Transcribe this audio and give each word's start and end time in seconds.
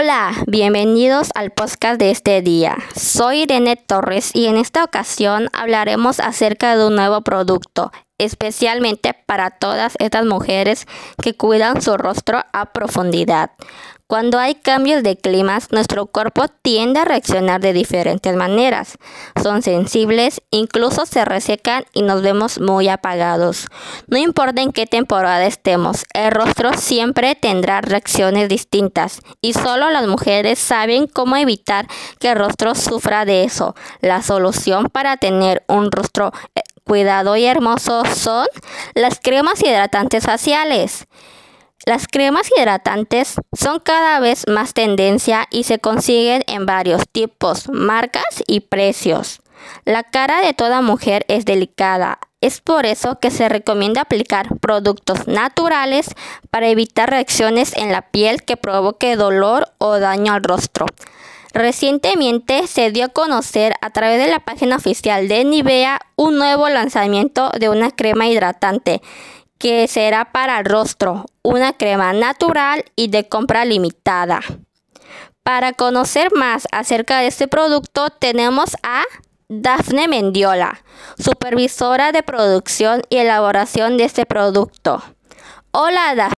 Hola, 0.00 0.32
bienvenidos 0.46 1.30
al 1.34 1.50
podcast 1.50 1.98
de 1.98 2.12
este 2.12 2.40
día. 2.40 2.76
Soy 2.94 3.42
Irene 3.42 3.74
Torres 3.74 4.30
y 4.32 4.46
en 4.46 4.56
esta 4.56 4.84
ocasión 4.84 5.48
hablaremos 5.52 6.20
acerca 6.20 6.76
de 6.76 6.86
un 6.86 6.94
nuevo 6.94 7.22
producto, 7.22 7.90
especialmente 8.16 9.12
para 9.26 9.50
todas 9.50 9.96
estas 9.98 10.24
mujeres 10.24 10.86
que 11.20 11.34
cuidan 11.34 11.82
su 11.82 11.96
rostro 11.96 12.44
a 12.52 12.66
profundidad. 12.66 13.50
Cuando 14.08 14.38
hay 14.38 14.54
cambios 14.54 15.02
de 15.02 15.18
climas, 15.18 15.70
nuestro 15.70 16.06
cuerpo 16.06 16.48
tiende 16.48 16.98
a 16.98 17.04
reaccionar 17.04 17.60
de 17.60 17.74
diferentes 17.74 18.34
maneras. 18.34 18.96
Son 19.42 19.60
sensibles, 19.60 20.40
incluso 20.50 21.04
se 21.04 21.26
resecan 21.26 21.84
y 21.92 22.00
nos 22.00 22.22
vemos 22.22 22.58
muy 22.58 22.88
apagados. 22.88 23.66
No 24.06 24.16
importa 24.16 24.62
en 24.62 24.72
qué 24.72 24.86
temporada 24.86 25.44
estemos, 25.44 26.06
el 26.14 26.30
rostro 26.30 26.72
siempre 26.72 27.34
tendrá 27.34 27.82
reacciones 27.82 28.48
distintas 28.48 29.20
y 29.42 29.52
solo 29.52 29.90
las 29.90 30.06
mujeres 30.06 30.58
saben 30.58 31.06
cómo 31.06 31.36
evitar 31.36 31.86
que 32.18 32.30
el 32.30 32.38
rostro 32.38 32.74
sufra 32.74 33.26
de 33.26 33.44
eso. 33.44 33.74
La 34.00 34.22
solución 34.22 34.88
para 34.88 35.18
tener 35.18 35.64
un 35.68 35.92
rostro 35.92 36.32
eh, 36.54 36.62
cuidado 36.82 37.36
y 37.36 37.44
hermoso 37.44 38.06
son 38.06 38.46
las 38.94 39.20
cremas 39.20 39.62
hidratantes 39.62 40.24
faciales. 40.24 41.06
Las 41.88 42.06
cremas 42.06 42.50
hidratantes 42.54 43.36
son 43.58 43.80
cada 43.80 44.20
vez 44.20 44.46
más 44.46 44.74
tendencia 44.74 45.46
y 45.50 45.64
se 45.64 45.78
consiguen 45.78 46.44
en 46.46 46.66
varios 46.66 47.08
tipos, 47.08 47.70
marcas 47.70 48.44
y 48.46 48.60
precios. 48.60 49.40
La 49.86 50.02
cara 50.02 50.42
de 50.42 50.52
toda 50.52 50.82
mujer 50.82 51.24
es 51.28 51.46
delicada, 51.46 52.18
es 52.42 52.60
por 52.60 52.84
eso 52.84 53.18
que 53.20 53.30
se 53.30 53.48
recomienda 53.48 54.02
aplicar 54.02 54.58
productos 54.58 55.26
naturales 55.28 56.10
para 56.50 56.68
evitar 56.68 57.08
reacciones 57.08 57.74
en 57.74 57.90
la 57.90 58.02
piel 58.02 58.42
que 58.42 58.58
provoque 58.58 59.16
dolor 59.16 59.72
o 59.78 59.98
daño 59.98 60.34
al 60.34 60.44
rostro. 60.44 60.84
Recientemente 61.54 62.66
se 62.66 62.90
dio 62.92 63.06
a 63.06 63.08
conocer 63.08 63.72
a 63.80 63.88
través 63.88 64.22
de 64.22 64.30
la 64.30 64.40
página 64.40 64.76
oficial 64.76 65.26
de 65.26 65.42
Nivea 65.46 66.02
un 66.16 66.36
nuevo 66.36 66.68
lanzamiento 66.68 67.50
de 67.58 67.70
una 67.70 67.90
crema 67.90 68.26
hidratante 68.26 69.00
que 69.58 69.88
será 69.88 70.32
para 70.32 70.58
el 70.60 70.64
rostro, 70.64 71.26
una 71.42 71.72
crema 71.72 72.12
natural 72.12 72.84
y 72.96 73.08
de 73.08 73.28
compra 73.28 73.64
limitada. 73.64 74.40
Para 75.42 75.72
conocer 75.72 76.32
más 76.34 76.66
acerca 76.72 77.20
de 77.20 77.28
este 77.28 77.48
producto 77.48 78.10
tenemos 78.10 78.76
a 78.82 79.02
Dafne 79.48 80.08
Mendiola, 80.08 80.82
supervisora 81.18 82.12
de 82.12 82.22
producción 82.22 83.02
y 83.08 83.16
elaboración 83.16 83.96
de 83.96 84.04
este 84.04 84.26
producto. 84.26 85.02
Hola 85.72 86.34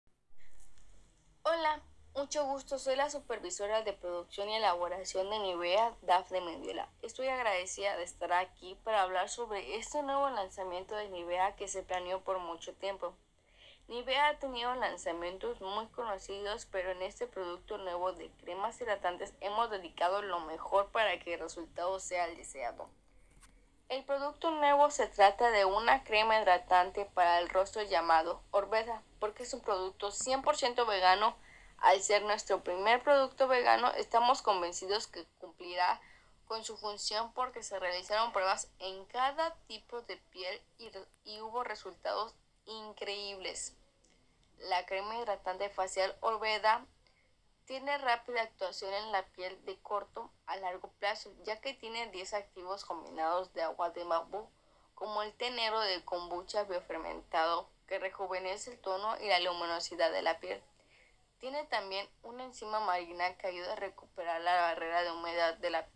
mucho 2.19 2.45
gusto. 2.47 2.81
Soy 2.81 2.97
la 2.97 3.11
supervisora 3.11 3.83
de 3.83 3.93
producción 3.93 4.49
y 4.49 4.57
elaboración 4.57 5.31
de 5.31 5.39
Nivea, 5.39 5.95
Dafne 6.03 6.41
Mendiola. 6.41 6.89
Estoy 7.01 7.29
agradecida 7.29 7.97
de 7.97 8.03
estar 8.03 8.33
aquí 8.33 8.77
para 8.83 9.03
hablar 9.03 9.29
sobre 9.29 9.77
este 9.77 10.03
nuevo 10.03 10.29
lanzamiento 10.29 10.97
de 10.97 11.09
Nivea 11.11 11.55
que 11.55 11.69
se 11.69 11.85
planeó 11.85 12.21
por 12.23 12.41
mucho 12.41 12.75
tiempo. 12.75 13.15
Nivea 13.87 14.31
ha 14.31 14.39
tenido 14.41 14.75
lanzamientos 14.75 15.61
muy 15.61 15.87
conocidos, 15.87 16.67
pero 16.67 16.91
en 16.91 17.03
este 17.03 17.29
producto 17.29 17.79
nuevo 17.79 18.13
de 18.13 18.29
cremas 18.43 18.81
hidratantes 18.81 19.33
hemos 19.41 19.71
dedicado 19.71 20.21
lo 20.21 20.41
mejor 20.41 20.91
para 20.91 21.21
que 21.21 21.35
el 21.35 21.41
resultado 21.41 22.01
sea 22.01 22.25
el 22.25 22.37
deseado. 22.37 22.89
El 23.89 24.03
producto 24.05 24.51
nuevo 24.51 24.91
se 24.91 25.07
trata 25.07 25.53
de 25.53 25.65
una 25.65 26.03
crema 26.03 26.41
hidratante 26.41 27.05
para 27.15 27.39
el 27.39 27.49
rostro 27.49 27.83
llamado 27.83 28.43
Orbeda, 28.51 29.03
porque 29.21 29.45
es 29.45 29.55
un 29.55 29.61
producto 29.61 30.09
100% 30.09 30.85
vegano 30.85 31.37
al 31.79 32.03
ser 32.03 32.23
nuestro 32.23 32.63
primer 32.63 33.03
producto 33.03 33.47
vegano, 33.49 33.91
estamos 33.93 34.43
convencidos 34.43 35.07
que 35.07 35.25
cumplirá 35.39 36.01
con 36.47 36.65
su 36.65 36.77
función 36.77 37.33
porque 37.35 37.63
se 37.63 37.79
realizaron 37.79 38.33
pruebas 38.33 38.71
en 38.79 39.05
cada 39.07 39.55
tipo 39.67 40.01
de 40.03 40.17
piel 40.17 40.61
y, 41.25 41.41
hubo 41.41 41.63
resultados 41.63 42.35
increíbles. 42.65 43.77
La 44.59 44.85
crema 44.87 45.17
hidratante 45.19 45.69
facial 45.71 46.17
Orveda 46.21 46.85
tiene 47.67 47.97
rápida 47.99 48.43
actuación 48.43 48.93
en 48.95 49.13
la 49.13 49.27
piel 49.27 49.63
de 49.67 49.79
corto 49.81 50.33
a 50.47 50.57
largo 50.57 50.91
plazo, 50.99 51.31
ya 51.45 51.61
que 51.61 51.75
tiene 51.75 52.11
10 52.11 52.33
activos 52.35 52.85
combinados 52.85 53.53
de 53.53 53.63
agua 53.63 53.91
de 53.91 54.05
bambú, 54.05 54.49
como 54.95 55.23
el 55.23 55.33
tenero 55.35 55.79
de 55.81 56.03
kombucha 56.05 56.65
biofermentado, 56.65 57.69
que 57.87 57.99
rejuvenece 57.99 58.73
el 58.73 58.81
tono 58.81 59.17
y 59.21 59.29
la 59.29 59.39
luminosidad 59.41 60.11
de 60.11 60.23
la 60.23 60.41
piel. 60.41 60.63
Tiene 61.39 61.65
también 61.65 62.09
una 62.23 62.45
enzima 62.45 62.81
marina 62.81 63.37
que 63.37 63.47
ayuda 63.47 63.73
a 63.73 63.77
recuperar 63.77 64.41
la 64.41 64.61
barrera 64.61 65.03
de 65.03 65.13
humedad 65.13 65.57
de 65.59 65.71
la 65.71 65.89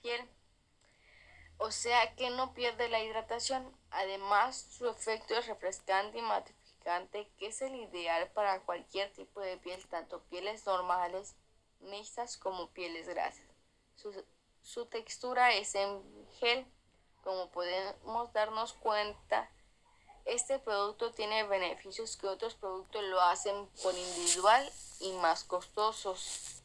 piel. 0.00 0.28
O 1.58 1.70
sea 1.72 2.14
que 2.14 2.30
no 2.30 2.54
pierde 2.54 2.88
la 2.88 3.02
hidratación. 3.02 3.76
Además, 3.90 4.56
su 4.56 4.88
efecto 4.88 5.34
es 5.34 5.46
refrescante 5.46 6.18
y 6.18 6.22
matificante, 6.22 7.28
que 7.36 7.48
es 7.48 7.60
el 7.62 7.74
ideal 7.74 8.30
para 8.30 8.60
cualquier 8.62 9.12
tipo 9.12 9.40
de 9.40 9.56
piel, 9.58 9.86
tanto 9.88 10.22
pieles 10.24 10.64
normales, 10.64 11.34
mixtas 11.80 12.38
como 12.38 12.70
pieles 12.70 13.08
grasas. 13.08 13.44
Su, 13.96 14.24
su 14.62 14.86
textura 14.86 15.52
es 15.52 15.74
en 15.74 16.02
gel, 16.38 16.66
como 17.22 17.50
podemos 17.50 18.32
darnos 18.32 18.72
cuenta 18.74 19.50
este 20.24 20.58
producto 20.58 21.12
tiene 21.12 21.44
beneficios 21.44 22.16
que 22.16 22.26
otros 22.26 22.54
productos 22.54 23.02
lo 23.04 23.20
hacen 23.20 23.54
por 23.82 23.94
individual 23.94 24.68
y 25.00 25.12
más 25.14 25.44
costosos. 25.44 26.62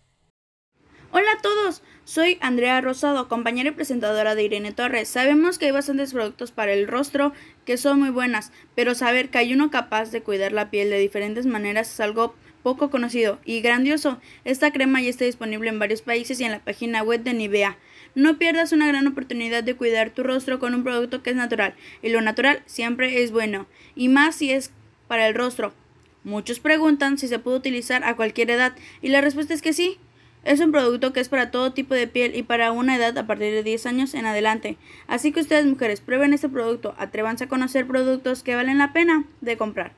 Hola 1.12 1.32
a 1.38 1.42
todos, 1.42 1.82
soy 2.04 2.38
Andrea 2.42 2.82
Rosado, 2.82 3.30
compañera 3.30 3.70
y 3.70 3.72
presentadora 3.74 4.36
de 4.36 4.44
Irene 4.44 4.74
Torres. 4.74 5.08
Sabemos 5.08 5.58
que 5.58 5.68
hay 5.68 5.72
bastantes 5.72 6.12
productos 6.12 6.52
para 6.52 6.74
el 6.74 6.88
rostro 6.88 7.32
que 7.64 7.78
son 7.78 8.00
muy 8.00 8.10
buenas, 8.10 8.52
pero 8.76 8.96
saber 8.96 9.30
que 9.30 9.38
hay 9.38 9.54
uno 9.54 9.72
capaz 9.72 10.12
de 10.12 10.24
cuidar 10.24 10.52
la 10.52 10.70
piel 10.70 10.90
de 10.90 11.00
diferentes 11.00 11.46
maneras 11.46 11.90
es 11.90 12.00
algo 12.02 12.36
poco 12.66 12.90
conocido 12.90 13.38
y 13.46 13.62
grandioso. 13.62 14.20
Esta 14.44 14.72
crema 14.72 15.00
ya 15.00 15.10
está 15.12 15.24
disponible 15.24 15.70
en 15.70 15.78
varios 15.78 16.02
países 16.02 16.40
y 16.40 16.46
en 16.46 16.52
la 16.52 16.62
página 16.62 17.04
web 17.04 17.22
de 17.22 17.36
Nivea. 17.36 17.78
No 18.16 18.40
pierdas 18.40 18.72
una 18.72 18.88
gran 18.88 19.06
oportunidad 19.06 19.64
de 19.64 19.76
cuidar 19.76 20.10
tu 20.10 20.24
rostro 20.24 20.58
con 20.58 20.74
un 20.74 20.84
producto 20.84 21.22
que 21.22 21.30
es 21.30 21.36
natural, 21.36 21.76
y 22.02 22.10
lo 22.10 22.22
natural 22.22 22.64
siempre 22.66 23.22
es 23.22 23.30
bueno, 23.30 23.68
y 23.96 24.10
más 24.10 24.38
si 24.38 24.50
es 24.50 24.72
para 25.08 25.28
el 25.28 25.36
rostro. 25.36 25.76
Muchos 26.24 26.60
preguntan 26.60 27.20
si 27.20 27.28
se 27.28 27.38
puede 27.38 27.58
utilizar 27.58 28.04
a 28.04 28.16
cualquier 28.16 28.50
edad, 28.50 28.74
y 29.00 29.10
la 29.10 29.22
respuesta 29.22 29.54
es 29.54 29.62
que 29.62 29.72
sí. 29.72 30.00
Es 30.44 30.60
un 30.60 30.72
producto 30.72 31.14
que 31.14 31.20
es 31.20 31.30
para 31.30 31.52
todo 31.52 31.72
tipo 31.72 31.94
de 31.94 32.08
piel 32.08 32.36
y 32.36 32.42
para 32.42 32.72
una 32.72 32.96
edad 32.96 33.16
a 33.16 33.28
partir 33.28 33.54
de 33.54 33.62
10 33.62 33.86
años 33.86 34.16
en 34.16 34.26
adelante. 34.26 34.78
Así 35.06 35.32
que 35.32 35.42
ustedes 35.42 35.68
mujeres 35.68 36.02
prueben 36.02 36.34
este 36.34 36.50
producto, 36.50 36.96
atrévanse 36.98 37.44
a 37.44 37.48
conocer 37.48 37.86
productos 37.86 38.42
que 38.42 38.56
valen 38.56 38.80
la 38.80 38.92
pena 38.92 39.26
de 39.42 39.56
comprar. 39.56 39.94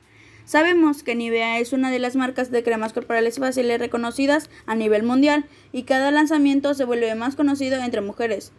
Sabemos 0.48 1.02
que 1.02 1.14
Nivea 1.14 1.58
es 1.58 1.74
una 1.74 1.90
de 1.90 1.98
las 1.98 2.16
marcas 2.16 2.50
de 2.50 2.62
cremas 2.62 2.94
corporales 2.94 3.38
fáciles 3.38 3.78
reconocidas 3.78 4.48
a 4.64 4.74
nivel 4.74 5.02
mundial 5.02 5.44
y 5.72 5.82
cada 5.82 6.10
lanzamiento 6.10 6.72
se 6.72 6.86
vuelve 6.86 7.14
más 7.14 7.36
conocido 7.36 7.76
entre 7.76 8.00
mujeres 8.00 8.50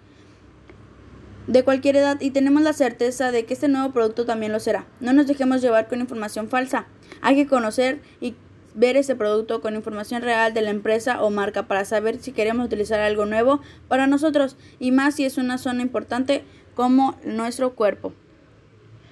de 1.47 1.63
cualquier 1.63 1.95
edad 1.95 2.21
y 2.21 2.29
tenemos 2.29 2.61
la 2.61 2.73
certeza 2.73 3.31
de 3.31 3.45
que 3.45 3.55
este 3.55 3.69
nuevo 3.69 3.91
producto 3.91 4.27
también 4.27 4.51
lo 4.51 4.59
será. 4.59 4.85
No 4.99 5.13
nos 5.13 5.25
dejemos 5.25 5.63
llevar 5.63 5.87
con 5.87 5.99
información 5.99 6.47
falsa. 6.47 6.85
Hay 7.21 7.35
que 7.35 7.47
conocer 7.47 8.01
y 8.21 8.35
ver 8.75 8.95
ese 8.95 9.15
producto 9.15 9.59
con 9.59 9.73
información 9.73 10.21
real 10.21 10.53
de 10.53 10.61
la 10.61 10.69
empresa 10.69 11.23
o 11.23 11.31
marca 11.31 11.67
para 11.67 11.85
saber 11.85 12.19
si 12.19 12.33
queremos 12.33 12.67
utilizar 12.67 12.99
algo 12.99 13.25
nuevo 13.25 13.61
para 13.87 14.05
nosotros 14.05 14.57
y 14.77 14.91
más 14.91 15.15
si 15.15 15.25
es 15.25 15.39
una 15.39 15.57
zona 15.57 15.81
importante 15.81 16.43
como 16.75 17.17
nuestro 17.25 17.73
cuerpo. 17.73 18.13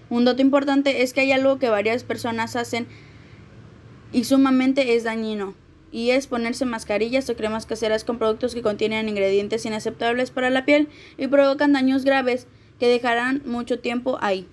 Un 0.09 0.25
dato 0.25 0.41
importante 0.41 1.01
es 1.03 1.13
que 1.13 1.21
hay 1.21 1.31
algo 1.31 1.59
que 1.59 1.69
varias 1.69 2.03
personas 2.03 2.55
hacen 2.55 2.87
y 4.13 4.23
sumamente 4.23 4.95
es 4.95 5.03
dañino, 5.03 5.53
y 5.91 6.11
es 6.11 6.27
ponerse 6.27 6.65
mascarillas 6.65 7.29
o 7.29 7.35
cremas 7.35 7.65
caseras 7.65 8.03
con 8.03 8.17
productos 8.17 8.53
que 8.53 8.61
contienen 8.61 9.09
ingredientes 9.09 9.65
inaceptables 9.65 10.31
para 10.31 10.49
la 10.49 10.65
piel 10.65 10.87
y 11.17 11.27
provocan 11.27 11.73
daños 11.73 12.05
graves 12.05 12.47
que 12.79 12.87
dejarán 12.87 13.41
mucho 13.45 13.79
tiempo 13.79 14.17
ahí. 14.21 14.47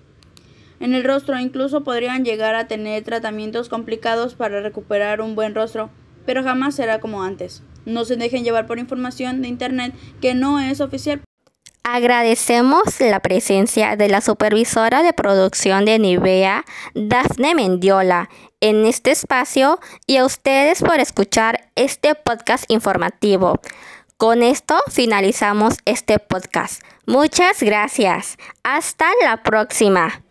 En 0.79 0.93
el 0.93 1.03
rostro 1.03 1.39
incluso 1.39 1.83
podrían 1.83 2.25
llegar 2.25 2.55
a 2.55 2.67
tener 2.67 3.03
tratamientos 3.03 3.69
complicados 3.69 4.35
para 4.35 4.61
recuperar 4.61 5.21
un 5.21 5.35
buen 5.35 5.55
rostro, 5.55 5.89
pero 6.25 6.43
jamás 6.43 6.75
será 6.75 6.99
como 6.99 7.23
antes. 7.23 7.63
No 7.85 8.03
se 8.03 8.17
dejen 8.17 8.43
llevar 8.43 8.67
por 8.67 8.79
información 8.79 9.41
de 9.41 9.47
internet 9.47 9.93
que 10.19 10.33
no 10.33 10.59
es 10.59 10.81
oficial. 10.81 11.21
Agradecemos 11.87 12.99
la 12.99 13.19
presencia 13.19 13.95
de 13.95 14.09
la 14.09 14.19
supervisora 14.19 15.03
de 15.03 15.13
producción 15.13 15.85
de 15.85 15.99
Nivea, 15.99 16.65
Dafne 16.95 17.53
Mendiola, 17.53 18.27
en 18.59 18.87
este 18.87 19.11
espacio 19.11 19.79
y 20.07 20.17
a 20.17 20.25
ustedes 20.25 20.81
por 20.81 20.99
escuchar 20.99 21.69
este 21.75 22.15
podcast 22.15 22.65
informativo. 22.69 23.59
Con 24.17 24.41
esto 24.41 24.75
finalizamos 24.89 25.75
este 25.85 26.17
podcast. 26.17 26.81
Muchas 27.05 27.61
gracias. 27.61 28.37
Hasta 28.63 29.05
la 29.23 29.43
próxima. 29.43 30.23